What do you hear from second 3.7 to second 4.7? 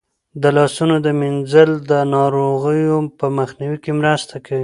کې مرسته کوي.